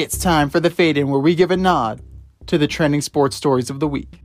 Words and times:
It's 0.00 0.16
time 0.16 0.48
for 0.48 0.60
the 0.60 0.70
fade 0.70 0.96
in 0.96 1.08
where 1.08 1.18
we 1.18 1.34
give 1.34 1.50
a 1.50 1.56
nod 1.56 2.00
to 2.46 2.56
the 2.56 2.68
trending 2.68 3.00
sports 3.00 3.34
stories 3.34 3.68
of 3.68 3.80
the 3.80 3.88
week. 3.88 4.20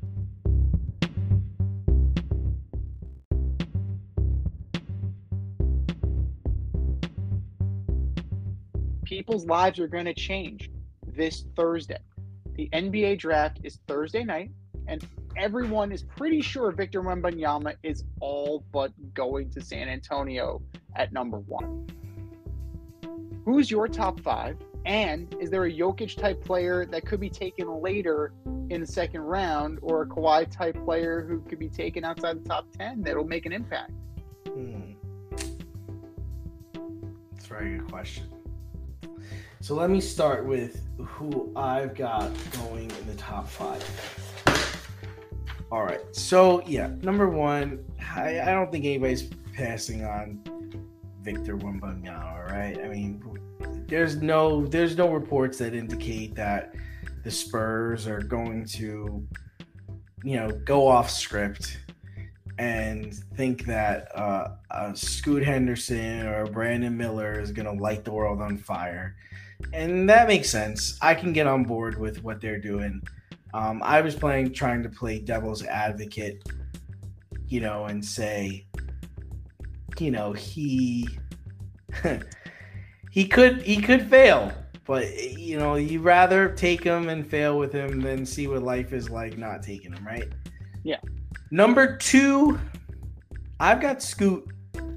People's 9.03 9.47
lives 9.47 9.79
are 9.79 9.87
going 9.87 10.05
to 10.05 10.13
change 10.13 10.69
this 11.07 11.45
Thursday. 11.55 11.97
The 12.53 12.69
NBA 12.71 13.17
draft 13.17 13.59
is 13.63 13.79
Thursday 13.87 14.23
night, 14.23 14.51
and 14.85 15.03
everyone 15.37 15.91
is 15.91 16.03
pretty 16.03 16.41
sure 16.41 16.71
Victor 16.71 17.01
Wembanyama 17.01 17.73
is 17.81 18.03
all 18.19 18.63
but 18.71 18.91
going 19.15 19.49
to 19.49 19.59
San 19.59 19.89
Antonio 19.89 20.61
at 20.95 21.11
number 21.11 21.39
one. 21.39 21.87
Who's 23.43 23.71
your 23.71 23.87
top 23.87 24.19
five? 24.19 24.55
And 24.85 25.33
is 25.39 25.49
there 25.49 25.65
a 25.65 25.71
Jokic 25.71 26.17
type 26.17 26.43
player 26.43 26.85
that 26.87 27.05
could 27.05 27.19
be 27.19 27.29
taken 27.29 27.81
later 27.81 28.33
in 28.69 28.81
the 28.81 28.87
second 28.87 29.21
round, 29.21 29.79
or 29.81 30.01
a 30.01 30.05
Kawhi 30.05 30.49
type 30.49 30.77
player 30.83 31.25
who 31.27 31.41
could 31.41 31.59
be 31.59 31.69
taken 31.69 32.03
outside 32.03 32.43
the 32.43 32.49
top 32.49 32.67
10 32.77 33.01
that'll 33.01 33.23
make 33.23 33.45
an 33.45 33.53
impact? 33.53 33.91
Hmm. 34.47 34.91
That's 37.31 37.45
a 37.45 37.49
very 37.49 37.77
good 37.77 37.89
question. 37.89 38.29
So 39.61 39.75
let 39.75 39.89
me 39.89 40.01
start 40.01 40.45
with 40.45 40.81
who 40.97 41.49
I've 41.55 41.95
got 41.95 42.31
going 42.51 42.91
in 42.91 43.07
the 43.07 43.15
top 43.15 43.47
five. 43.47 43.81
All 45.71 45.83
right. 45.83 46.01
So 46.11 46.61
yeah, 46.67 46.89
number 47.01 47.29
one, 47.29 47.85
I, 48.13 48.41
I 48.41 48.45
don't 48.51 48.69
think 48.71 48.83
anybody's 48.83 49.23
passing 49.53 50.03
on 50.03 50.43
Victor 51.21 51.57
Wembanyama. 51.57 52.51
Right? 52.51 52.77
I 52.83 52.89
mean, 52.89 53.23
there's 53.93 54.15
no 54.15 54.65
there's 54.65 54.97
no 54.97 55.11
reports 55.11 55.59
that 55.59 55.75
indicate 55.75 56.33
that 56.33 56.73
the 57.23 57.29
Spurs 57.29 58.07
are 58.07 58.21
going 58.21 58.65
to, 58.65 59.23
you 60.23 60.35
know, 60.35 60.49
go 60.65 60.87
off 60.87 61.11
script 61.11 61.77
and 62.57 63.13
think 63.35 63.65
that 63.65 64.07
uh, 64.17 64.47
a 64.71 64.95
Scoot 64.95 65.43
Henderson 65.43 66.25
or 66.25 66.47
Brandon 66.47 66.97
Miller 66.97 67.39
is 67.39 67.51
going 67.51 67.67
to 67.67 67.83
light 67.83 68.03
the 68.03 68.11
world 68.11 68.41
on 68.41 68.57
fire. 68.57 69.15
And 69.73 70.09
that 70.09 70.27
makes 70.27 70.49
sense. 70.49 70.97
I 70.99 71.13
can 71.13 71.31
get 71.31 71.45
on 71.45 71.63
board 71.63 71.99
with 71.99 72.23
what 72.23 72.41
they're 72.41 72.59
doing. 72.59 72.99
Um, 73.53 73.83
I 73.83 74.01
was 74.01 74.15
playing, 74.15 74.53
trying 74.53 74.81
to 74.81 74.89
play 74.89 75.19
devil's 75.19 75.63
advocate, 75.63 76.43
you 77.47 77.59
know, 77.59 77.85
and 77.85 78.03
say, 78.03 78.65
you 79.99 80.09
know, 80.09 80.33
he 80.33 81.07
he 83.13 83.27
could 83.27 83.61
he 83.61 83.77
could 83.77 84.09
fail, 84.09 84.51
but 84.87 85.37
you 85.37 85.59
know, 85.59 85.75
you 85.75 86.01
rather 86.01 86.49
take 86.49 86.83
him 86.83 87.09
and 87.09 87.29
fail 87.29 87.59
with 87.59 87.71
him 87.71 88.01
than 88.01 88.25
see 88.25 88.47
what 88.47 88.63
life 88.63 88.91
is 88.91 89.07
like 89.07 89.37
not 89.37 89.61
taking 89.61 89.93
him, 89.93 90.03
right? 90.03 90.27
Yeah. 90.81 90.97
Number 91.51 91.95
two, 91.95 92.59
I've 93.59 93.79
got 93.79 94.01
Scoot 94.01 94.47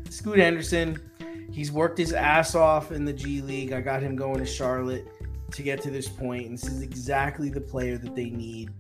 Scoot 0.09 0.39
Henderson. 0.39 0.99
He's 1.53 1.71
worked 1.71 1.99
his 1.99 2.15
ass 2.15 2.55
off 2.55 2.91
in 2.91 3.05
the 3.05 3.13
G 3.13 3.43
League. 3.43 3.75
I 3.75 3.83
got 3.83 4.01
him 4.01 4.17
going 4.17 4.39
to 4.39 4.47
Charlotte 4.47 5.07
to 5.51 5.63
get 5.63 5.83
to 5.83 5.91
this 5.91 6.09
point, 6.09 6.47
and 6.47 6.55
this 6.57 6.69
is 6.69 6.81
exactly 6.81 7.51
the 7.51 7.61
player 7.61 7.99
that 7.99 8.17
they 8.17 8.31
need. 8.31 8.71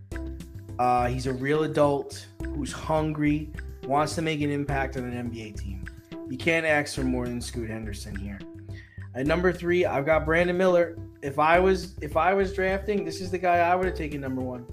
Uh, 0.78 1.08
he's 1.08 1.26
a 1.26 1.34
real 1.34 1.64
adult 1.64 2.26
who's 2.54 2.72
hungry, 2.72 3.50
wants 3.84 4.14
to 4.14 4.22
make 4.22 4.40
an 4.40 4.48
impact 4.48 4.96
on 4.96 5.04
an 5.04 5.30
NBA 5.30 5.60
team. 5.60 5.84
You 6.30 6.38
can't 6.38 6.64
ask 6.64 6.94
for 6.94 7.04
more 7.04 7.26
than 7.26 7.42
Scoot 7.42 7.68
Henderson 7.68 8.16
here. 8.16 8.38
At 9.16 9.26
number 9.26 9.50
three, 9.50 9.86
I've 9.86 10.04
got 10.04 10.26
Brandon 10.26 10.56
Miller. 10.56 10.98
If 11.22 11.38
I 11.38 11.58
was 11.58 11.94
if 12.02 12.18
I 12.18 12.34
was 12.34 12.52
drafting, 12.52 13.02
this 13.02 13.22
is 13.22 13.30
the 13.30 13.38
guy 13.38 13.56
I 13.58 13.74
would 13.74 13.86
have 13.86 13.96
taken 13.96 14.20
number 14.20 14.42
one. 14.42 14.66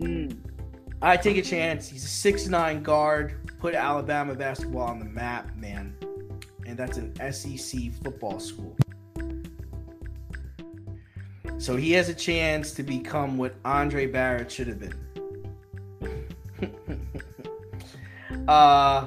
Mm. 0.00 0.36
I 1.00 1.16
take 1.16 1.36
a 1.36 1.42
chance. 1.42 1.88
He's 1.88 2.04
a 2.04 2.08
six 2.08 2.48
nine 2.48 2.82
guard. 2.82 3.48
Put 3.60 3.76
Alabama 3.76 4.34
basketball 4.34 4.88
on 4.88 4.98
the 4.98 5.04
map, 5.04 5.54
man. 5.56 5.96
And 6.66 6.76
that's 6.76 6.98
an 6.98 7.14
SEC 7.32 7.92
football 8.02 8.40
school. 8.40 8.76
So 11.58 11.76
he 11.76 11.92
has 11.92 12.08
a 12.08 12.14
chance 12.14 12.72
to 12.72 12.82
become 12.82 13.38
what 13.38 13.54
Andre 13.64 14.06
Barrett 14.06 14.50
should 14.50 14.66
have 14.66 14.80
been. 14.80 14.94
uh 18.48 19.06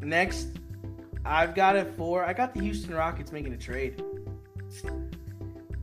next, 0.00 0.58
I've 1.24 1.54
got 1.54 1.76
it 1.76 1.94
for 1.96 2.24
I 2.24 2.32
got 2.32 2.54
the 2.54 2.60
Houston 2.60 2.94
Rockets 2.94 3.32
making 3.32 3.52
a 3.52 3.58
trade. 3.58 4.02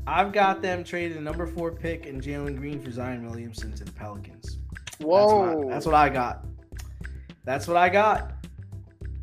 I've 0.06 0.32
got 0.34 0.62
them 0.62 0.84
trading 0.84 1.16
the 1.16 1.22
number 1.22 1.46
four 1.46 1.72
pick 1.72 2.06
and 2.06 2.22
Jalen 2.22 2.58
Green 2.58 2.80
for 2.80 2.92
Zion 2.92 3.26
Williamson 3.26 3.72
to 3.74 3.84
the 3.84 3.92
Pelicans. 3.92 4.60
Whoa. 5.00 5.46
That's 5.46 5.56
what, 5.56 5.56
I, 5.56 5.70
that's 5.70 5.86
what 5.86 5.96
I 5.96 6.10
got. 6.10 6.46
That's 7.44 7.68
what 7.68 7.78
I 7.78 7.90
got. 7.90 8.34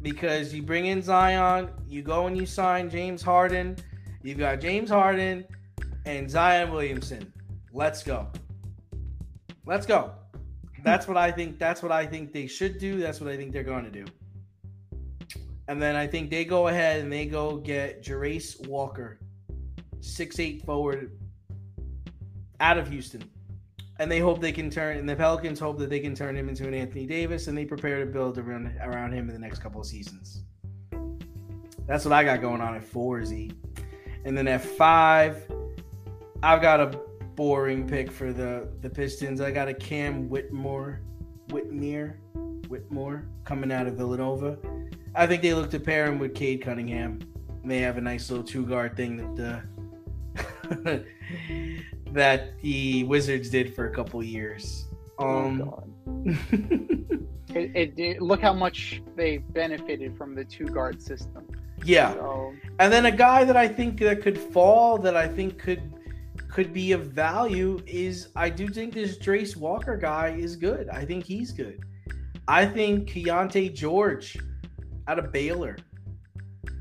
Because 0.03 0.55
you 0.55 0.63
bring 0.63 0.87
in 0.87 1.03
Zion, 1.03 1.71
you 1.87 2.03
go 2.03 2.27
and 2.27 2.37
you 2.37 2.47
sign 2.47 2.89
James 2.89 3.23
Harden. 3.23 3.77
You've 4.23 4.39
got 4.39 4.61
James 4.61 4.91
Harden 4.91 5.45
and 6.07 6.31
Zion 6.31 6.73
Williamson. 6.73 7.33
Let's 7.73 8.03
go. 8.03 8.29
Let's 9.67 9.87
go. 9.87 10.13
That's 10.85 11.07
what 11.07 11.17
I 11.17 11.31
think. 11.31 11.59
That's 11.59 11.83
what 11.83 11.93
I 11.93 12.07
think 12.07 12.33
they 12.33 12.47
should 12.47 12.79
do. 12.79 12.99
That's 12.99 13.21
what 13.21 13.31
I 13.31 13.37
think 13.37 13.53
they're 13.53 13.65
going 13.65 13.85
to 13.85 13.91
do. 13.91 14.05
And 15.69 15.81
then 15.81 15.95
I 15.95 16.07
think 16.07 16.31
they 16.31 16.45
go 16.45 16.69
ahead 16.69 17.01
and 17.01 17.13
they 17.13 17.27
go 17.27 17.59
get 17.59 18.03
Jarace 18.03 18.67
Walker, 18.67 19.21
six 20.01 20.41
eight 20.41 20.65
forward, 20.65 21.13
out 22.61 22.79
of 22.79 22.89
Houston 22.89 23.23
and 23.99 24.11
they 24.11 24.21
hope 24.21 24.41
they 24.41 24.53
can 24.53 24.71
turn 24.71 24.97
and 24.97 25.09
the 25.09 25.17
Pelicans 25.17 25.59
hope 25.59 25.79
that 25.79 25.91
they 25.91 26.01
can 26.01 26.15
turn 26.15 26.37
him 26.37 26.49
into 26.49 26.67
an 26.67 26.75
Anthony 26.75 27.07
Davis 27.07 27.49
and 27.49 27.59
they 27.59 27.65
prepare 27.65 27.99
to 28.05 28.07
build 28.07 28.39
around 28.39 28.77
around 28.83 29.13
him 29.13 29.29
in 29.29 29.35
the 29.35 29.41
next 29.41 29.59
couple 29.61 29.81
of 29.81 29.87
seasons. 29.87 30.43
That's 31.87 32.05
what 32.05 32.13
I 32.13 32.23
got 32.23 32.41
going 32.41 32.61
on 32.61 32.75
at 32.75 32.85
four 32.85 33.25
Z. 33.25 33.51
And 34.25 34.37
then 34.37 34.47
at 34.47 34.61
five, 34.61 35.51
I've 36.43 36.61
got 36.61 36.81
a 36.81 36.99
boring 37.35 37.89
pick 37.89 38.11
for 38.11 38.33
the 38.33 38.69
the 38.83 38.91
Pistons. 38.91 39.41
I 39.41 39.51
got 39.51 39.69
a 39.69 39.75
Cam 39.75 40.29
Whitmore, 40.29 41.01
Whitmere, 41.49 42.17
Whitmore 42.69 43.27
coming 43.45 43.73
out 43.73 43.87
of 43.87 43.95
Villanova. 43.95 44.59
I 45.19 45.27
think 45.27 45.43
they 45.43 45.53
look 45.53 45.69
to 45.71 45.81
pair 45.81 46.07
him 46.07 46.21
with 46.21 46.33
Cade 46.33 46.63
Cunningham. 46.63 47.19
And 47.63 47.71
They 47.71 47.81
have 47.81 47.99
a 47.99 48.01
nice 48.01 48.31
little 48.31 48.45
two 48.45 48.65
guard 48.65 48.97
thing 48.97 49.17
that 49.17 49.65
the 50.71 51.05
that 52.13 52.61
the 52.63 53.03
Wizards 53.03 53.51
did 53.51 53.75
for 53.75 53.89
a 53.89 53.95
couple 53.95 54.23
years. 54.23 54.87
Um, 55.19 55.63
oh, 55.63 55.83
it, 57.53 57.73
it, 57.75 57.99
it, 57.99 58.23
look 58.23 58.41
how 58.41 58.53
much 58.53 59.03
they 59.17 59.39
benefited 59.39 60.17
from 60.17 60.37
the 60.37 60.45
two 60.45 60.67
guard 60.67 61.03
system. 61.03 61.49
Yeah, 61.85 62.15
so. 62.15 62.55
and 62.79 62.93
then 62.93 63.07
a 63.07 63.11
guy 63.11 63.43
that 63.43 63.57
I 63.57 63.67
think 63.67 63.99
that 63.99 64.23
could 64.23 64.39
fall, 64.39 64.99
that 64.99 65.17
I 65.17 65.27
think 65.27 65.59
could 65.59 65.83
could 66.49 66.73
be 66.73 66.93
of 66.93 67.09
value 67.09 67.83
is 67.87 68.29
I 68.37 68.51
do 68.51 68.69
think 68.69 68.95
this 68.95 69.19
Jarace 69.19 69.57
Walker 69.57 69.97
guy 69.97 70.37
is 70.39 70.55
good. 70.55 70.89
I 70.91 71.05
think 71.05 71.25
he's 71.25 71.51
good. 71.51 71.81
I 72.47 72.65
think 72.67 73.11
Keyonte 73.11 73.75
George 73.75 74.39
out 75.09 75.19
of 75.19 75.33
Baylor, 75.33 75.77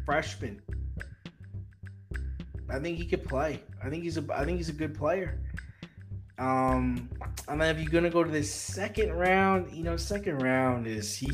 freshman. 0.06 0.62
I 2.69 2.79
think 2.79 2.97
he 2.97 3.06
could 3.06 3.24
play. 3.24 3.63
I 3.83 3.89
think 3.89 4.03
he's 4.03 4.18
a 4.18 4.25
I 4.31 4.44
think 4.44 4.57
he's 4.57 4.69
a 4.69 4.74
good 4.74 4.94
player. 4.94 5.41
Um, 6.38 7.09
and 7.47 7.59
then 7.59 7.75
if 7.75 7.81
you're 7.81 7.91
gonna 7.91 8.09
go 8.09 8.24
to 8.24 8.29
the 8.29 8.44
second 8.44 9.13
round, 9.13 9.71
you 9.71 9.83
know, 9.83 9.95
second 9.95 10.39
round 10.44 10.85
is 10.85 11.15
he 11.15 11.31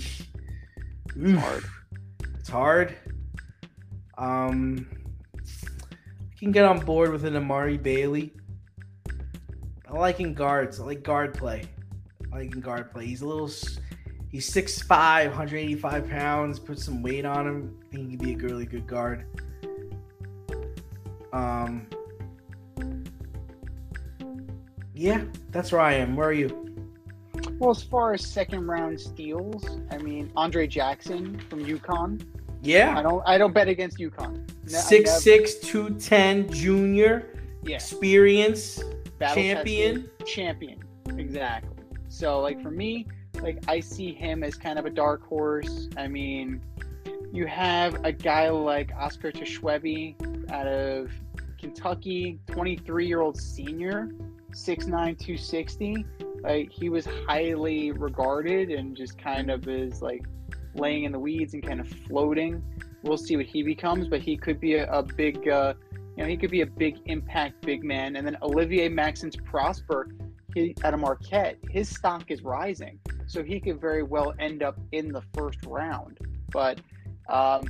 it's 1.16 1.40
hard. 1.40 1.64
It's 2.40 2.50
hard. 2.50 2.96
Um, 4.18 4.88
I 5.36 6.40
can 6.40 6.52
get 6.52 6.66
on 6.66 6.80
board 6.80 7.12
with 7.12 7.26
an 7.26 7.36
Amari 7.36 7.78
Bailey. 7.78 8.34
I 9.90 9.94
like 9.94 10.20
in 10.20 10.34
guards. 10.36 10.80
I 10.80 10.84
like 10.84 11.04
guard 11.04 11.34
play. 11.34 11.64
I 12.32 12.38
like 12.38 12.54
in 12.54 12.62
guard 12.62 12.92
play. 12.92 13.06
He's 13.08 13.22
a 13.22 13.28
little 13.28 13.50
He's 14.34 14.50
6'5", 14.50 14.90
185 15.28 16.10
pounds. 16.10 16.58
Put 16.58 16.80
some 16.80 17.04
weight 17.04 17.24
on 17.24 17.48
him. 17.48 17.78
I 17.84 17.96
think 17.96 18.10
he 18.10 18.18
could 18.18 18.26
be 18.26 18.34
a 18.34 18.38
really 18.50 18.66
good 18.66 18.88
guard. 18.88 19.28
Um, 21.32 21.86
yeah, 24.96 25.24
that's 25.52 25.72
where 25.72 25.82
I 25.82 25.94
am. 25.94 26.16
Where 26.16 26.30
are 26.30 26.34
you? 26.34 26.76
Well, 27.60 27.70
as 27.70 27.84
far 27.84 28.14
as 28.14 28.26
second 28.26 28.66
round 28.66 29.00
steals, 29.00 29.64
I 29.92 30.00
mean 30.00 30.32
Andre 30.36 30.66
Jackson 30.66 31.40
from 31.48 31.64
UConn. 31.64 32.26
Yeah, 32.64 32.98
I 32.98 33.04
don't 33.04 33.22
I 33.28 33.38
don't 33.38 33.54
bet 33.54 33.68
against 33.68 34.00
UConn. 34.00 34.50
I 34.66 34.68
six 34.68 35.10
never- 35.12 35.20
six 35.22 35.56
two 35.60 35.92
ten 36.00 36.52
junior, 36.52 37.40
yeah, 37.62 37.76
experience, 37.76 38.82
battle 39.20 39.44
champion. 39.44 40.10
tested 40.18 40.26
champion. 40.28 40.84
Exactly. 41.20 41.70
So 42.08 42.40
like 42.42 42.62
for 42.64 42.72
me, 42.72 43.08
like 43.44 43.62
I 43.68 43.82
see 43.82 44.14
him 44.14 44.44
as 44.44 44.56
kind 44.56 44.80
of 44.80 44.86
a 44.86 44.90
dark 44.90 45.28
horse. 45.28 45.90
I 45.98 46.08
mean, 46.08 46.62
you 47.32 47.46
have 47.46 48.04
a 48.06 48.12
guy 48.12 48.50
like 48.50 48.92
Oscar 48.96 49.32
Tshiebwe 49.32 50.50
out 50.52 50.68
of 50.68 51.12
Kentucky, 51.60 52.40
23 52.48 53.06
year 53.06 53.20
old 53.20 53.40
senior, 53.40 54.10
6'9", 54.52 54.88
260. 54.88 56.06
Like 56.42 56.72
he 56.72 56.90
was 56.90 57.06
highly 57.28 57.92
regarded 57.92 58.70
and 58.70 58.96
just 58.96 59.18
kind 59.18 59.52
of 59.52 59.68
is 59.68 60.02
like 60.02 60.24
laying 60.76 61.04
in 61.04 61.12
the 61.12 61.20
weeds 61.20 61.54
and 61.54 61.62
kind 61.62 61.80
of 61.80 61.88
floating. 62.08 62.64
We'll 63.04 63.18
see 63.18 63.36
what 63.36 63.46
he 63.46 63.62
becomes, 63.62 64.08
but 64.08 64.22
he 64.22 64.38
could 64.38 64.60
be 64.62 64.76
a, 64.76 64.90
a 64.90 65.04
big, 65.04 65.50
uh, 65.50 65.74
you 66.16 66.24
know, 66.24 66.30
he 66.30 66.38
could 66.38 66.52
be 66.52 66.62
a 66.62 66.66
big 66.66 67.00
impact 67.06 67.62
big 67.62 67.84
man. 67.84 68.16
And 68.16 68.26
then 68.26 68.38
Olivier 68.42 68.88
Maxence 68.88 69.36
Prosper 69.36 70.08
he, 70.54 70.76
at 70.84 70.94
a 70.94 70.98
Marquette, 70.98 71.58
his 71.70 71.90
stock 71.90 72.30
is 72.30 72.44
rising, 72.44 73.00
so 73.28 73.44
he 73.44 73.60
could 73.60 73.80
very 73.80 74.04
well 74.04 74.34
end 74.40 74.64
up 74.64 74.78
in 74.92 75.12
the 75.12 75.22
first 75.34 75.60
round. 75.66 76.18
But 76.52 76.80
um, 77.30 77.64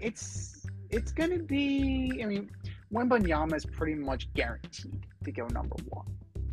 it's 0.00 0.66
it's 0.90 1.12
going 1.12 1.30
to 1.30 1.42
be. 1.42 2.20
I 2.22 2.26
mean, 2.26 2.50
Wembanyama 2.92 3.56
is 3.56 3.64
pretty 3.64 3.94
much 3.94 4.32
guaranteed 4.34 5.06
to 5.24 5.32
go 5.32 5.46
number 5.48 5.76
one. 5.88 6.06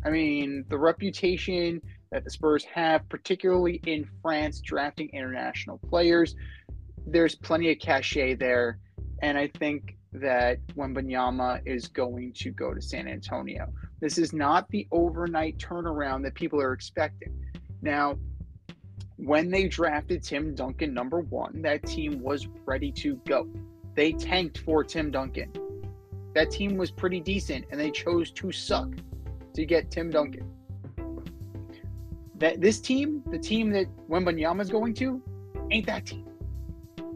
I 0.04 0.10
mean, 0.10 0.64
the 0.68 0.78
reputation 0.78 1.80
that 2.10 2.24
the 2.24 2.30
Spurs 2.30 2.64
have, 2.64 3.08
particularly 3.08 3.80
in 3.86 4.08
France, 4.20 4.60
drafting 4.60 5.08
international 5.12 5.78
players, 5.88 6.34
there's 7.06 7.34
plenty 7.34 7.70
of 7.70 7.78
cachet 7.78 8.34
there, 8.34 8.78
and 9.22 9.38
I 9.38 9.48
think 9.58 9.96
that 10.12 10.58
Wembanyama 10.76 11.62
is 11.64 11.88
going 11.88 12.32
to 12.34 12.50
go 12.50 12.74
to 12.74 12.82
San 12.82 13.08
Antonio. 13.08 13.66
This 14.00 14.18
is 14.18 14.32
not 14.32 14.68
the 14.68 14.86
overnight 14.90 15.58
turnaround 15.58 16.22
that 16.24 16.34
people 16.34 16.60
are 16.60 16.72
expecting. 16.72 17.32
Now, 17.82 18.16
when 19.16 19.50
they 19.50 19.68
drafted 19.68 20.22
Tim 20.22 20.54
Duncan 20.54 20.94
number 20.94 21.20
one, 21.20 21.62
that 21.62 21.84
team 21.84 22.22
was 22.22 22.48
ready 22.64 22.92
to 22.92 23.16
go. 23.26 23.48
They 23.94 24.12
tanked 24.12 24.58
for 24.58 24.82
Tim 24.84 25.10
Duncan. 25.10 25.52
That 26.34 26.50
team 26.50 26.76
was 26.76 26.90
pretty 26.90 27.20
decent, 27.20 27.66
and 27.70 27.78
they 27.78 27.90
chose 27.90 28.30
to 28.32 28.50
suck 28.52 28.88
to 29.54 29.66
get 29.66 29.90
Tim 29.90 30.10
Duncan. 30.10 30.50
That 32.36 32.60
this 32.60 32.80
team, 32.80 33.22
the 33.30 33.38
team 33.38 33.70
that 33.72 33.86
Wembanyama 34.08 34.62
is 34.62 34.70
going 34.70 34.94
to, 34.94 35.20
ain't 35.70 35.86
that 35.86 36.06
team. 36.06 36.26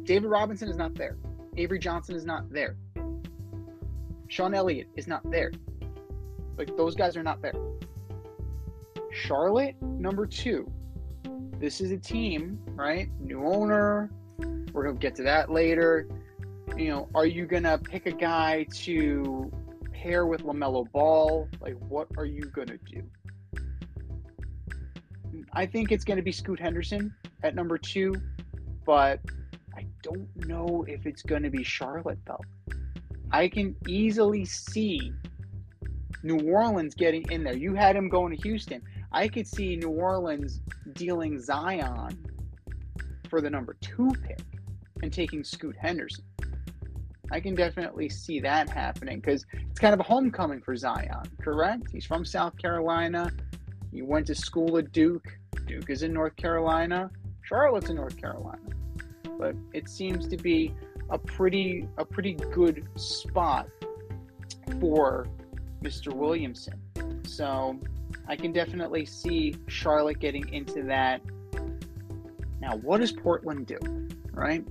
David 0.03 0.29
Robinson 0.29 0.69
is 0.69 0.77
not 0.77 0.95
there. 0.95 1.17
Avery 1.57 1.79
Johnson 1.79 2.15
is 2.15 2.27
not 2.27 2.51
there. 2.51 2.77
Sean 4.29 4.55
Elliott 4.55 4.89
is 4.97 5.07
not 5.07 5.29
there. 5.31 5.53
Like 6.59 6.77
those 6.77 6.95
guys 6.95 7.17
are 7.17 7.23
not 7.23 7.41
there. 7.41 7.55
Charlotte, 9.17 9.81
number 9.83 10.27
two. 10.27 10.71
This 11.59 11.81
is 11.81 11.91
a 11.91 11.97
team, 11.97 12.59
right? 12.75 13.09
New 13.21 13.47
owner. 13.47 14.11
We're 14.73 14.85
gonna 14.85 14.99
get 14.99 15.15
to 15.17 15.23
that 15.23 15.51
later. 15.51 16.07
You 16.77 16.89
know, 16.89 17.09
are 17.15 17.25
you 17.25 17.47
gonna 17.47 17.79
pick 17.79 18.07
a 18.07 18.13
guy 18.13 18.67
to 18.75 19.51
pair 19.93 20.27
with 20.27 20.43
LaMelo 20.43 20.91
Ball? 20.93 21.49
Like, 21.61 21.77
what 21.89 22.09
are 22.19 22.27
you 22.27 22.43
gonna 22.43 22.79
do? 22.85 23.03
I 25.53 25.65
think 25.65 25.93
it's 25.93 26.05
gonna 26.05 26.23
be 26.23 26.33
Scoot 26.33 26.61
Henderson 26.61 27.15
at 27.43 27.55
number 27.55 27.79
two, 27.79 28.15
but 28.85 29.21
I 29.75 29.87
don't 30.03 30.29
know 30.47 30.85
if 30.87 31.07
it's 31.07 31.23
gonna 31.23 31.51
be 31.51 31.65
Charlotte 31.65 32.19
though. 32.27 32.41
I 33.31 33.49
can 33.49 33.75
easily 33.89 34.45
see 34.45 35.12
New 36.23 36.41
Orleans 36.53 36.95
getting 36.95 37.25
in 37.31 37.45
there. 37.45 37.57
You 37.57 37.75
had 37.75 37.97
him 37.97 38.09
going 38.09 38.37
to 38.37 38.43
Houston. 38.43 38.83
I 39.17 39.29
could 39.29 39.47
see 39.47 39.77
New 39.77 39.89
Orleans 39.89 40.61
dealing 40.93 41.41
Zion 41.41 42.23
for 43.31 43.41
the 43.41 43.49
number 43.49 43.75
two 43.81 44.13
pick 44.23 44.43
and 45.03 45.11
taking 45.11 45.43
Scoot 45.43 45.75
Henderson. 45.75 46.27
I 47.33 47.41
can 47.41 47.55
definitely 47.55 48.11
see 48.11 48.41
that 48.41 48.69
happening 48.69 49.21
because 49.21 49.47
it's 49.55 49.81
kind 49.81 49.95
of 49.95 50.01
a 50.01 50.03
homecoming 50.03 50.61
for 50.61 50.77
Zion, 50.77 51.23
correct? 51.41 51.85
He's 51.93 52.05
from 52.05 52.27
South 52.27 52.59
Carolina. 52.59 53.31
He 53.91 54.03
went 54.03 54.27
to 54.27 54.35
school 54.35 54.77
at 54.77 54.93
Duke. 54.93 55.27
Duke 55.67 55.89
is 55.89 56.03
in 56.03 56.12
North 56.12 56.37
Carolina. 56.37 57.11
Charlotte's 57.41 57.89
in 57.89 57.97
North 57.97 58.19
Carolina. 58.19 58.69
But 59.39 59.57
it 59.73 59.89
seems 59.89 60.29
to 60.29 60.37
be 60.37 60.75
a 61.09 61.17
pretty 61.17 61.89
a 61.97 62.05
pretty 62.05 62.35
good 62.53 62.87
spot 62.97 63.67
for 64.79 65.27
Mr. 65.83 66.12
Williamson. 66.12 66.83
So 67.25 67.81
I 68.29 68.37
can 68.37 68.53
definitely 68.53 69.05
see 69.05 69.55
Charlotte 69.69 70.19
getting 70.19 70.49
into 70.53 70.82
that. 70.85 71.20
Now, 72.61 72.76
what 72.79 72.99
does 73.00 73.12
Portland 73.12 73.67
do? 73.67 73.79
Right? 74.32 74.64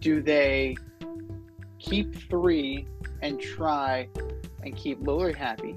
Do 0.00 0.22
they 0.22 0.76
keep 1.78 2.14
three 2.28 2.86
and 3.22 3.40
try 3.40 4.08
and 4.62 4.76
keep 4.76 5.00
Lillard 5.00 5.34
happy? 5.34 5.76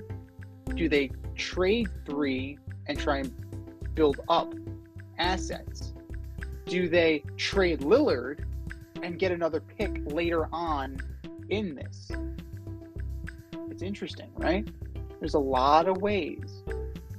Do 0.76 0.90
they 0.90 1.12
trade 1.36 1.90
three 2.06 2.60
and 2.88 3.00
try 3.00 3.18
and 3.20 3.96
build 3.96 4.20
up 4.30 4.54
assets? 5.18 5.94
Do 6.66 6.90
they 6.90 7.24
trade 7.38 7.80
Lillard 7.80 8.44
and 9.02 9.18
get 9.18 9.32
another 9.32 9.62
pick 9.62 10.02
later 10.12 10.48
on 10.52 10.98
in 11.50 11.76
this? 11.76 12.12
It's 13.72 13.82
interesting, 13.82 14.30
right? 14.36 14.68
There's 15.20 15.34
a 15.34 15.40
lot 15.40 15.88
of 15.88 16.02
ways 16.02 16.64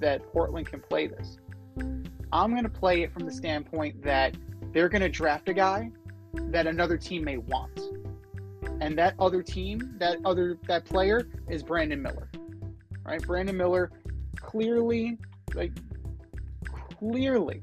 that 0.01 0.27
Portland 0.33 0.67
can 0.67 0.81
play 0.81 1.07
this. 1.07 1.39
I'm 2.33 2.51
going 2.51 2.65
to 2.65 2.69
play 2.69 3.03
it 3.03 3.13
from 3.13 3.25
the 3.25 3.33
standpoint 3.33 4.03
that 4.03 4.37
they're 4.73 4.89
going 4.89 5.03
to 5.03 5.09
draft 5.09 5.49
a 5.49 5.55
guy 5.55 5.91
that 6.35 6.67
another 6.67 6.97
team 6.97 7.25
may 7.25 7.39
want. 7.39 7.81
And 8.81 8.97
that 8.99 9.15
other 9.19 9.43
team, 9.43 9.95
that 9.99 10.19
other 10.25 10.57
that 10.69 10.85
player 10.85 11.29
is 11.49 11.63
Brandon 11.63 12.01
Miller. 12.01 12.31
Right? 13.03 13.21
Brandon 13.23 13.57
Miller 13.57 13.91
clearly 14.37 15.19
like 15.55 15.73
clearly 16.99 17.63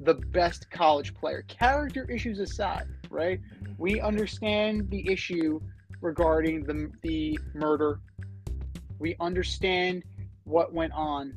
the 0.00 0.14
best 0.14 0.70
college 0.70 1.14
player. 1.14 1.44
Character 1.48 2.10
issues 2.10 2.40
aside, 2.40 2.86
right? 3.10 3.40
Mm-hmm. 3.40 3.72
We 3.78 4.00
understand 4.00 4.90
the 4.90 5.10
issue 5.10 5.60
regarding 6.00 6.64
the 6.64 6.90
the 7.02 7.38
murder. 7.54 8.00
We 8.98 9.16
understand 9.20 10.04
what 10.44 10.72
went 10.72 10.92
on, 10.92 11.34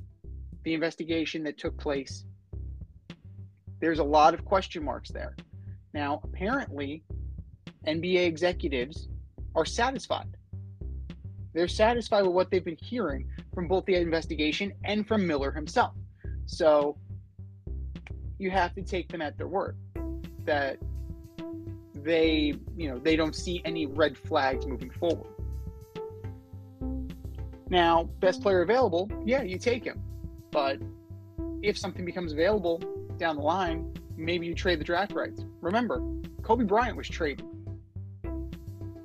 the 0.63 0.73
investigation 0.73 1.43
that 1.43 1.57
took 1.57 1.77
place. 1.77 2.25
There's 3.79 3.99
a 3.99 4.03
lot 4.03 4.33
of 4.33 4.43
question 4.45 4.83
marks 4.83 5.09
there. 5.09 5.35
Now, 5.93 6.21
apparently, 6.23 7.03
NBA 7.85 8.25
executives 8.25 9.07
are 9.55 9.65
satisfied. 9.65 10.35
They're 11.53 11.67
satisfied 11.67 12.23
with 12.23 12.33
what 12.33 12.51
they've 12.51 12.63
been 12.63 12.77
hearing 12.81 13.27
from 13.53 13.67
both 13.67 13.85
the 13.85 13.95
investigation 13.95 14.73
and 14.83 15.07
from 15.07 15.25
Miller 15.25 15.51
himself. 15.51 15.93
So 16.45 16.97
you 18.37 18.51
have 18.51 18.75
to 18.75 18.83
take 18.83 19.09
them 19.09 19.21
at 19.21 19.37
their 19.37 19.47
word 19.47 19.77
that 20.45 20.77
they, 21.95 22.53
you 22.75 22.89
know, 22.89 22.99
they 22.99 23.15
don't 23.15 23.35
see 23.35 23.61
any 23.65 23.85
red 23.85 24.17
flags 24.17 24.65
moving 24.67 24.91
forward. 24.91 25.31
Now, 27.69 28.05
best 28.19 28.41
player 28.41 28.61
available, 28.61 29.09
yeah, 29.25 29.41
you 29.43 29.57
take 29.57 29.83
him. 29.83 30.01
But 30.51 30.79
if 31.61 31.77
something 31.77 32.05
becomes 32.05 32.31
available 32.31 32.81
down 33.17 33.35
the 33.35 33.41
line, 33.41 33.93
maybe 34.15 34.45
you 34.47 34.55
trade 34.55 34.79
the 34.79 34.83
draft 34.83 35.11
rights. 35.11 35.43
Remember, 35.61 36.01
Kobe 36.43 36.63
Bryant 36.63 36.95
was 36.95 37.09
traded. 37.09 37.45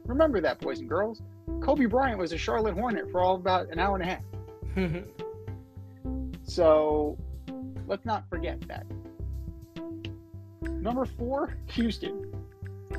Remember 0.04 0.40
that, 0.40 0.60
boys 0.60 0.78
and 0.80 0.88
girls. 0.88 1.22
Kobe 1.60 1.86
Bryant 1.86 2.18
was 2.18 2.32
a 2.32 2.38
Charlotte 2.38 2.74
Hornet 2.74 3.10
for 3.10 3.20
all 3.20 3.36
about 3.36 3.68
an 3.70 3.78
hour 3.78 3.96
and 3.96 4.04
a 4.04 4.06
half. 4.06 5.04
So 6.44 7.16
let's 7.86 8.04
not 8.04 8.28
forget 8.28 8.60
that. 8.68 8.84
Number 10.60 11.06
four, 11.06 11.56
Houston. 11.68 12.30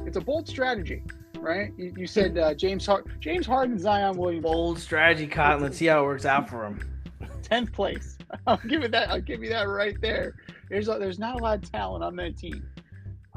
It's 0.05 0.17
a 0.17 0.21
bold 0.21 0.47
strategy, 0.47 1.03
right? 1.43 1.71
You, 1.77 1.93
you 1.97 2.07
said 2.07 2.37
uh, 2.37 2.53
James 2.53 2.85
Hard- 2.85 3.19
James 3.19 3.45
Harden, 3.45 3.77
Zion 3.77 4.17
Williams, 4.17 4.43
Bold 4.43 4.79
strategy, 4.79 5.27
Cotton. 5.27 5.61
Let's 5.61 5.77
see 5.77 5.85
how 5.87 6.01
it 6.01 6.05
works 6.05 6.25
out 6.25 6.49
for 6.49 6.65
him. 6.65 6.79
tenth 7.43 7.71
place. 7.71 8.17
I'll 8.47 8.59
give 8.67 8.83
it 8.83 8.91
that. 8.91 9.09
I'll 9.09 9.21
give 9.21 9.43
you 9.43 9.49
that 9.49 9.63
right 9.67 9.99
there. 10.01 10.35
There's 10.69 10.87
a, 10.87 10.97
there's 10.97 11.19
not 11.19 11.39
a 11.39 11.43
lot 11.43 11.63
of 11.63 11.71
talent 11.71 12.03
on 12.03 12.15
that 12.15 12.37
team. 12.37 12.65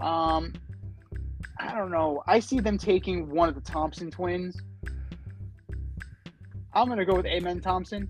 Um, 0.01 0.53
I 1.59 1.75
don't 1.75 1.91
know. 1.91 2.23
I 2.27 2.39
see 2.39 2.61
them 2.61 2.79
taking 2.79 3.29
one 3.31 3.49
of 3.49 3.55
the 3.55 3.61
Thompson 3.61 4.11
twins. 4.11 4.61
I'm 6.75 6.89
gonna 6.89 7.05
go 7.05 7.15
with 7.15 7.27
Amen 7.27 7.61
Thompson. 7.61 8.09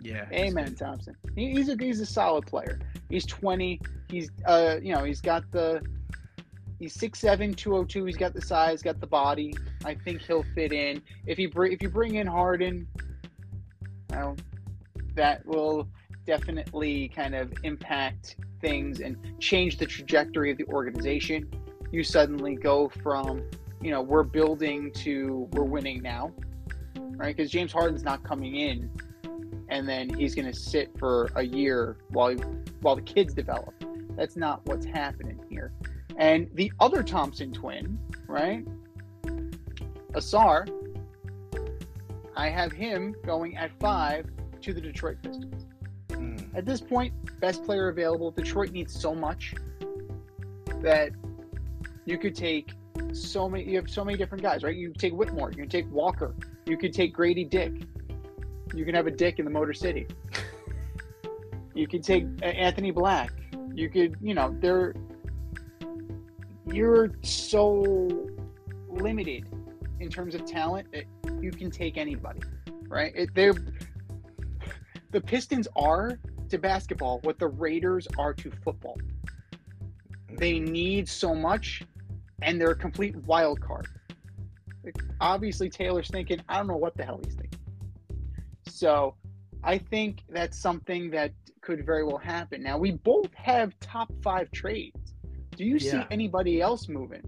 Yeah. 0.00 0.26
Amen 0.32 0.74
Thompson. 0.74 1.16
He, 1.34 1.52
he's 1.52 1.68
a 1.68 1.76
he's 1.78 2.00
a 2.00 2.06
solid 2.06 2.46
player. 2.46 2.78
He's 3.08 3.26
20. 3.26 3.80
He's 4.08 4.30
uh 4.46 4.76
you 4.80 4.94
know 4.94 5.02
he's 5.02 5.20
got 5.20 5.50
the 5.50 5.82
he's 6.78 6.96
6'7", 6.96 7.56
202. 7.56 8.04
He's 8.04 8.16
got 8.16 8.34
the 8.34 8.42
size, 8.42 8.82
got 8.82 9.00
the 9.00 9.06
body. 9.06 9.54
I 9.84 9.94
think 9.94 10.22
he'll 10.22 10.44
fit 10.54 10.72
in. 10.72 11.02
If 11.26 11.38
you 11.38 11.50
bring 11.50 11.72
if 11.72 11.82
you 11.82 11.88
bring 11.88 12.16
in 12.16 12.26
Harden, 12.26 12.86
know, 14.14 14.36
that 15.14 15.44
will 15.46 15.88
definitely 16.26 17.08
kind 17.08 17.34
of 17.34 17.52
impact 17.62 18.36
things 18.60 19.00
and 19.00 19.16
change 19.40 19.76
the 19.78 19.86
trajectory 19.86 20.50
of 20.50 20.58
the 20.58 20.64
organization. 20.66 21.48
You 21.92 22.02
suddenly 22.02 22.56
go 22.56 22.90
from, 23.02 23.42
you 23.80 23.90
know, 23.90 24.02
we're 24.02 24.22
building 24.22 24.90
to 24.92 25.48
we're 25.52 25.64
winning 25.64 26.02
now, 26.02 26.32
right? 27.16 27.36
Because 27.36 27.50
James 27.50 27.72
Harden's 27.72 28.02
not 28.02 28.22
coming 28.24 28.56
in, 28.56 28.90
and 29.68 29.88
then 29.88 30.08
he's 30.08 30.34
going 30.34 30.50
to 30.50 30.58
sit 30.58 30.90
for 30.98 31.30
a 31.36 31.42
year 31.42 31.98
while 32.10 32.34
while 32.80 32.96
the 32.96 33.02
kids 33.02 33.34
develop. 33.34 33.74
That's 34.16 34.36
not 34.36 34.64
what's 34.66 34.86
happening 34.86 35.40
here. 35.50 35.72
And 36.16 36.48
the 36.54 36.72
other 36.80 37.02
Thompson 37.02 37.52
twin, 37.52 37.98
right? 38.28 38.64
Ausar, 40.12 40.68
I 42.36 42.48
have 42.48 42.72
him 42.72 43.14
going 43.24 43.56
at 43.56 43.70
five 43.80 44.26
to 44.62 44.72
the 44.72 44.80
Detroit 44.80 45.18
Pistons. 45.22 45.66
Mm. 46.08 46.56
At 46.56 46.64
this 46.64 46.80
point, 46.80 47.12
best 47.40 47.64
player 47.64 47.88
available. 47.88 48.30
Detroit 48.30 48.70
needs 48.70 48.98
so 48.98 49.14
much 49.14 49.54
that 50.82 51.10
you 52.04 52.18
could 52.18 52.34
take 52.34 52.72
so 53.12 53.48
many. 53.48 53.64
You 53.64 53.76
have 53.76 53.90
so 53.90 54.04
many 54.04 54.16
different 54.16 54.42
guys, 54.42 54.62
right? 54.62 54.76
You 54.76 54.92
take 54.92 55.12
Whitmore. 55.12 55.50
You 55.50 55.58
can 55.58 55.68
take 55.68 55.90
Walker. 55.90 56.34
You 56.66 56.76
could 56.76 56.92
take 56.92 57.12
Grady 57.12 57.44
Dick. 57.44 57.72
You 58.74 58.84
can 58.84 58.94
have 58.94 59.06
a 59.06 59.10
Dick 59.10 59.38
in 59.38 59.44
the 59.44 59.50
Motor 59.50 59.74
City. 59.74 60.06
You 61.76 61.88
could 61.88 62.04
take 62.04 62.24
Anthony 62.40 62.92
Black. 62.92 63.32
You 63.74 63.90
could, 63.90 64.16
you 64.22 64.32
know, 64.32 64.56
they're 64.60 64.94
you're 66.74 67.08
mm. 67.08 67.26
so 67.26 68.28
limited 68.88 69.46
in 70.00 70.08
terms 70.08 70.34
of 70.34 70.44
talent 70.44 70.88
that 70.92 71.04
you 71.40 71.50
can 71.50 71.70
take 71.70 71.96
anybody, 71.96 72.40
right? 72.88 73.12
It, 73.14 73.34
they're 73.34 73.54
the 75.10 75.20
Pistons 75.20 75.68
are 75.76 76.18
to 76.48 76.58
basketball 76.58 77.20
what 77.22 77.38
the 77.38 77.46
Raiders 77.46 78.08
are 78.18 78.34
to 78.34 78.50
football. 78.50 78.98
They 80.38 80.58
need 80.58 81.08
so 81.08 81.34
much, 81.34 81.82
and 82.42 82.60
they're 82.60 82.72
a 82.72 82.76
complete 82.76 83.14
wild 83.18 83.60
card. 83.60 83.86
Like, 84.84 84.96
obviously, 85.20 85.70
Taylor's 85.70 86.10
thinking, 86.10 86.40
I 86.48 86.56
don't 86.56 86.66
know 86.66 86.76
what 86.76 86.96
the 86.96 87.04
hell 87.04 87.20
he's 87.24 87.34
thinking. 87.34 87.60
So, 88.66 89.14
I 89.62 89.78
think 89.78 90.24
that's 90.28 90.58
something 90.58 91.10
that 91.12 91.32
could 91.60 91.86
very 91.86 92.04
well 92.04 92.18
happen. 92.18 92.62
Now, 92.62 92.76
we 92.76 92.90
both 92.90 93.32
have 93.34 93.78
top 93.80 94.12
five 94.22 94.50
trades. 94.50 95.03
Do 95.56 95.64
you 95.64 95.78
see 95.78 96.02
anybody 96.10 96.60
else 96.60 96.88
moving? 96.88 97.22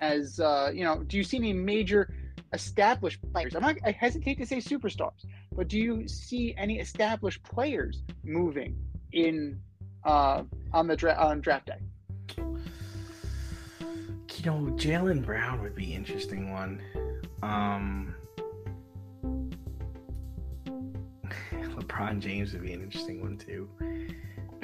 As 0.00 0.40
uh, 0.40 0.70
you 0.74 0.84
know, 0.84 1.02
do 1.04 1.16
you 1.16 1.24
see 1.24 1.36
any 1.36 1.52
major 1.52 2.12
established 2.52 3.20
players? 3.32 3.54
I'm 3.54 3.62
not. 3.62 3.76
I 3.84 3.92
hesitate 3.92 4.38
to 4.38 4.46
say 4.46 4.58
superstars, 4.58 5.26
but 5.54 5.68
do 5.68 5.78
you 5.78 6.08
see 6.08 6.54
any 6.56 6.78
established 6.78 7.42
players 7.42 8.02
moving 8.24 8.76
in 9.12 9.60
uh, 10.04 10.44
on 10.72 10.86
the 10.86 10.96
dra- 10.96 11.18
on 11.18 11.40
draft 11.40 11.66
day? 11.66 11.78
You 14.42 14.50
know, 14.50 14.72
Jaylen 14.72 15.24
Brown 15.24 15.62
would 15.62 15.76
be 15.76 15.94
interesting 15.94 16.50
one. 16.50 16.82
Um, 17.44 18.12
LeBron 21.52 22.18
James 22.18 22.52
would 22.52 22.62
be 22.62 22.72
an 22.72 22.82
interesting 22.82 23.20
one 23.20 23.36
too. 23.36 23.68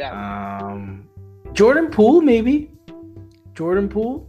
Um, 0.02 1.08
Jordan 1.52 1.90
Poole, 1.90 2.22
maybe. 2.22 2.72
Jordan 3.58 3.88
Poole. 3.88 4.24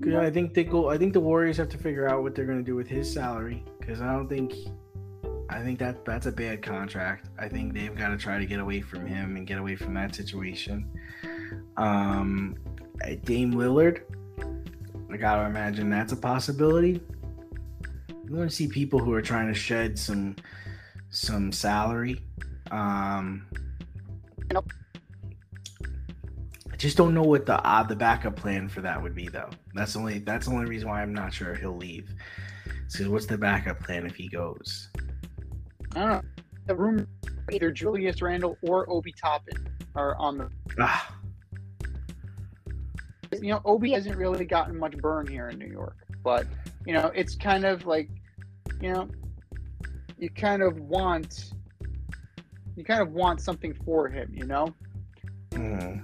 'Cause 0.00 0.14
I 0.14 0.30
think 0.30 0.54
they 0.54 0.62
go. 0.62 0.88
I 0.88 0.96
think 0.96 1.12
the 1.12 1.18
Warriors 1.20 1.56
have 1.56 1.68
to 1.70 1.78
figure 1.78 2.08
out 2.08 2.22
what 2.22 2.36
they're 2.36 2.44
going 2.44 2.58
to 2.58 2.64
do 2.64 2.76
with 2.76 2.86
his 2.86 3.12
salary 3.12 3.64
because 3.80 4.00
I 4.00 4.12
don't 4.12 4.28
think. 4.28 4.54
I 5.50 5.60
think 5.60 5.80
that 5.80 6.04
that's 6.04 6.26
a 6.26 6.32
bad 6.32 6.62
contract. 6.62 7.30
I 7.36 7.48
think 7.48 7.74
they've 7.74 7.94
got 7.94 8.08
to 8.08 8.16
try 8.16 8.38
to 8.38 8.46
get 8.46 8.60
away 8.60 8.80
from 8.80 9.06
him 9.06 9.36
and 9.36 9.44
get 9.44 9.58
away 9.58 9.74
from 9.74 9.92
that 9.94 10.14
situation. 10.14 10.86
Um, 11.76 12.54
Dame 13.24 13.54
Lillard. 13.54 14.02
I 15.10 15.16
gotta 15.16 15.44
imagine 15.46 15.90
that's 15.90 16.12
a 16.12 16.16
possibility. 16.16 17.02
You 18.24 18.36
want 18.36 18.48
to 18.50 18.56
see 18.56 18.68
people 18.68 19.00
who 19.00 19.12
are 19.12 19.20
trying 19.22 19.48
to 19.48 19.54
shed 19.54 19.98
some 19.98 20.36
some 21.10 21.50
salary. 21.50 22.20
Um, 22.70 23.46
I 24.50 24.60
just 26.82 26.96
don't 26.96 27.14
know 27.14 27.22
what 27.22 27.46
the 27.46 27.64
uh, 27.64 27.84
the 27.84 27.94
backup 27.94 28.34
plan 28.34 28.68
for 28.68 28.80
that 28.80 29.00
would 29.00 29.14
be, 29.14 29.28
though. 29.28 29.48
That's 29.72 29.92
the 29.92 30.00
only 30.00 30.18
that's 30.18 30.46
the 30.46 30.52
only 30.52 30.66
reason 30.66 30.88
why 30.88 31.00
I'm 31.00 31.14
not 31.14 31.32
sure 31.32 31.54
he'll 31.54 31.76
leave. 31.76 32.12
Because 32.90 33.08
what's 33.08 33.26
the 33.26 33.38
backup 33.38 33.78
plan 33.78 34.04
if 34.04 34.16
he 34.16 34.28
goes? 34.28 34.88
I 35.94 36.00
don't 36.00 36.08
know. 36.08 36.22
The 36.66 36.74
room 36.74 37.06
either 37.52 37.70
Julius 37.70 38.20
Randle 38.20 38.58
or 38.62 38.90
Obi 38.90 39.12
Toppin 39.12 39.68
are 39.94 40.16
on 40.16 40.38
the. 40.38 40.50
Ah, 40.80 41.16
You 43.40 43.52
know, 43.52 43.60
Obi 43.64 43.92
hasn't 43.92 44.16
really 44.16 44.44
gotten 44.44 44.76
much 44.76 44.96
burn 44.96 45.28
here 45.28 45.50
in 45.50 45.60
New 45.60 45.70
York, 45.70 45.96
but 46.24 46.48
you 46.84 46.94
know, 46.94 47.12
it's 47.14 47.36
kind 47.36 47.64
of 47.64 47.86
like, 47.86 48.10
you 48.80 48.92
know, 48.92 49.08
you 50.18 50.28
kind 50.30 50.62
of 50.62 50.80
want, 50.80 51.52
you 52.76 52.84
kind 52.84 53.00
of 53.00 53.12
want 53.12 53.40
something 53.40 53.72
for 53.84 54.08
him, 54.08 54.32
you 54.34 54.46
know. 54.46 54.74
mm, 55.50 56.02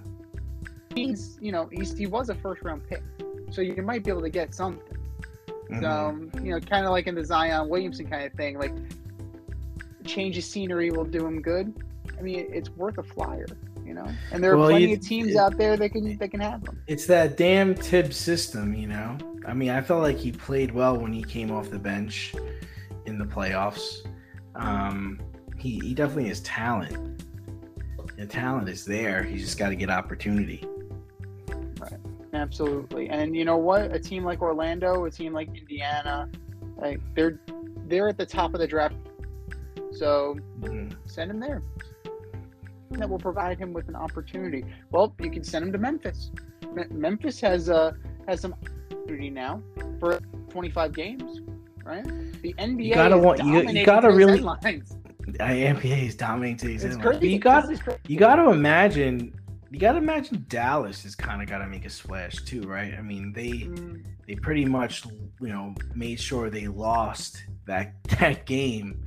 He's, 1.07 1.39
you 1.41 1.53
know, 1.53 1.69
he's 1.73 1.97
he 1.97 2.07
was 2.07 2.29
a 2.29 2.35
first 2.35 2.63
round 2.63 2.83
pick, 2.89 3.03
so 3.51 3.61
you 3.61 3.81
might 3.83 4.05
be 4.05 4.11
able 4.11 4.23
to 4.23 4.31
get 4.31 4.55
something. 4.55 4.97
mhm. 5.71 5.81
So, 5.81 6.41
you 6.43 6.51
know, 6.53 6.61
kind 6.61 6.85
of 6.85 6.91
like 6.93 7.07
in 7.07 7.15
the 7.15 7.25
Zion 7.25 7.69
Williamson 7.69 8.07
kind 8.09 8.25
of 8.25 8.33
thing, 8.35 8.59
like 8.59 8.73
change 10.05 10.39
of 10.39 10.45
scenery 10.45 10.91
will 10.91 11.05
do 11.05 11.27
him 11.27 11.41
good. 11.43 11.75
I 12.19 12.23
mean, 12.23 12.47
it's 12.53 12.71
worth 12.71 12.99
a 12.99 13.03
flyer, 13.03 13.47
you 13.85 13.95
know. 13.95 14.07
And 14.33 14.43
there 14.43 14.53
are 14.53 14.57
Well, 14.57 14.71
plenty 14.71 14.93
of 14.95 15.01
teams 15.01 15.33
it- 15.33 15.37
out 15.37 15.57
there 15.57 15.77
that 15.77 15.91
can 15.91 16.17
that 16.19 16.31
can 16.31 16.41
have 16.41 16.65
them. 16.65 16.81
It's 16.87 17.07
that 17.07 17.37
damn 17.37 17.75
Thibs 17.75 18.17
system, 18.17 18.75
you 18.75 18.87
know. 18.89 19.17
I 19.47 19.55
mean, 19.55 19.71
I 19.71 19.81
felt 19.81 20.03
like 20.03 20.17
he 20.19 20.33
played 20.33 20.73
well 20.73 20.97
when 20.99 21.13
he 21.13 21.23
came 21.23 21.51
off 21.51 21.71
the 21.71 21.79
bench 21.79 22.35
in 23.07 23.19
the 23.19 23.25
playoffs. 23.25 24.07
Um, 24.55 25.21
he 25.57 25.79
he 25.81 25.95
definitely 25.95 26.29
has 26.29 26.41
talent. 26.41 27.23
The 28.17 28.27
talent 28.27 28.69
is 28.69 28.85
there. 28.85 29.23
He's 29.23 29.43
just 29.45 29.59
got 29.59 29.69
to 29.69 29.77
get 29.77 29.91
opportunity. 29.91 30.65
Absolutely. 32.33 33.09
And 33.09 33.35
you 33.35 33.45
know 33.45 33.57
what? 33.57 33.93
A 33.95 33.99
team 33.99 34.25
like 34.25 34.43
Orlando, 34.43 35.05
a 35.05 35.11
team 35.11 35.33
like 35.33 35.49
Indiana, 35.57 36.29
like 36.77 37.01
they're 37.15 37.39
they're 37.87 38.09
at 38.09 38.19
the 38.19 38.27
top 38.27 38.53
of 38.55 38.61
the 38.61 38.67
draft. 38.67 38.95
So 39.93 40.37
Mhm. 40.61 40.95
send 41.07 41.31
him 41.31 41.41
there. 41.41 41.63
That 42.93 43.09
will 43.09 43.19
provide 43.19 43.59
him 43.59 43.73
with 43.73 43.89
an 43.89 43.97
opportunity. 43.97 44.65
Well, 44.91 45.15
you 45.21 45.31
can 45.31 45.43
send 45.45 45.65
him 45.67 45.73
to 45.73 45.79
Memphis. 45.79 46.31
Me- 46.75 46.85
Memphis 46.91 47.41
has 47.41 47.71
uh 47.71 47.93
has 48.27 48.41
some 48.41 48.55
opportunity 48.93 49.31
now 49.31 49.63
for 50.01 50.21
25 50.51 50.93
games, 50.93 51.41
right? 51.85 52.05
The 52.43 52.55
NBA 52.59 52.95
gotta 52.95 53.17
is 53.17 53.25
want- 53.25 53.45
you- 53.45 53.69
you 53.69 53.87
gotta 53.87 54.11
really- 54.11 54.33
headlines. 54.35 54.95
NBA 55.39 56.07
is 56.07 56.15
dominating. 56.17 56.75
It's 56.77 56.85
It's 56.85 56.97
crazy. 56.97 57.19
But 57.21 57.29
you 57.29 57.39
got 57.39 57.71
you 58.09 58.19
got 58.19 58.37
to 58.37 58.51
imagine. 58.51 59.33
You 59.71 59.79
got 59.79 59.93
to 59.93 59.99
imagine 59.99 60.47
Dallas 60.49 61.03
has 61.03 61.15
kind 61.15 61.43
of 61.43 61.49
got 61.49 61.59
to 61.59 61.67
make 61.67 61.85
a 61.85 61.91
splash 61.91 62.37
too, 62.37 62.63
right? 62.63 62.95
I 62.95 63.03
mean, 63.03 63.33
they 63.33 63.51
Mm, 63.51 64.05
they 64.27 64.35
pretty 64.35 64.65
much 64.65 65.05
you 65.41 65.49
know 65.49 65.75
made 65.95 66.19
sure 66.21 66.49
they 66.51 66.69
lost 66.69 67.45
that 67.67 67.93
that 68.19 68.47
game 68.47 69.05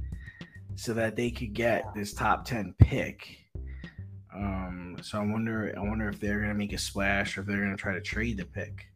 so 0.76 0.94
that 0.94 1.16
they 1.16 1.32
could 1.32 1.54
get 1.54 1.84
this 1.96 2.14
top 2.14 2.46
10 2.46 2.76
pick. 2.80 3.38
Um 4.34 4.98
so 5.02 5.20
i 5.20 5.26
wonder 5.26 5.74
i 5.76 5.80
wonder 5.82 6.08
if 6.08 6.20
they're 6.20 6.40
gonna 6.40 6.54
make 6.54 6.74
a 6.74 6.78
splash 6.78 7.38
or 7.38 7.42
if 7.42 7.48
they're 7.48 7.60
gonna 7.62 7.76
try 7.76 7.94
to 7.94 8.02
trade 8.02 8.38
the 8.38 8.46
pick. 8.46 8.88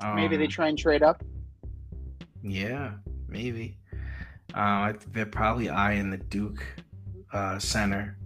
Um, 0.00 0.16
Maybe 0.16 0.36
they 0.36 0.46
try 0.46 0.68
and 0.68 0.76
trade 0.78 1.02
up. 1.02 1.22
yeah 2.42 2.94
maybe. 3.28 3.78
Uh, 4.54 4.92
they're 5.12 5.26
probably 5.26 5.68
eyeing 5.68 6.10
the 6.10 6.18
duke 6.18 6.64
uh 7.32 7.58
center 7.58 8.17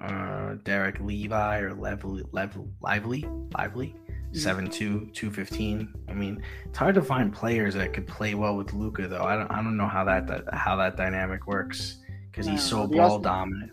uh 0.00 0.54
dereck 0.64 1.04
levi 1.04 1.58
or 1.58 1.74
lively 1.74 2.24
lively 2.82 3.28
lively 3.52 3.94
Mm-hmm. 4.32 4.66
7'2", 4.66 5.12
215. 5.12 5.92
I 6.08 6.12
mean, 6.12 6.42
it's 6.64 6.78
hard 6.78 6.94
to 6.94 7.02
find 7.02 7.32
players 7.32 7.74
that 7.74 7.92
could 7.92 8.06
play 8.06 8.34
well 8.34 8.56
with 8.56 8.72
Luka, 8.72 9.08
though. 9.08 9.24
I 9.24 9.36
don't, 9.36 9.50
I 9.50 9.56
don't 9.56 9.76
know 9.76 9.88
how 9.88 10.04
that, 10.04 10.28
that 10.28 10.54
how 10.54 10.76
that 10.76 10.96
dynamic 10.96 11.46
works 11.46 11.98
because 12.30 12.46
he's 12.46 12.62
so 12.62 12.86
ball 12.86 13.18
dominant. 13.18 13.72